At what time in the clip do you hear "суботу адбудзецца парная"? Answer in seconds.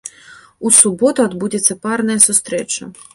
0.77-2.17